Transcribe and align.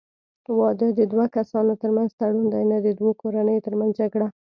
واده 0.59 0.87
د 0.99 1.01
دوه 1.13 1.25
کسانو 1.35 1.73
ترمنځ 1.81 2.09
تړون 2.19 2.45
دی، 2.53 2.63
نه 2.71 2.77
د 2.85 2.87
دوو 2.99 3.11
کورنیو 3.21 3.65
ترمنځ 3.67 3.91
جګړه. 4.01 4.27